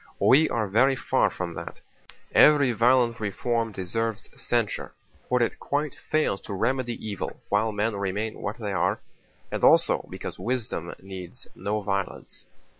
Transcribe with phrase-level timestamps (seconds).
[0.17, 1.79] We are very far from that.
[2.33, 4.93] Every violent reform deserves censure,
[5.29, 8.99] for it quite fails to remedy evil while men remain what they are,
[9.51, 12.47] and also because wisdom needs no violence.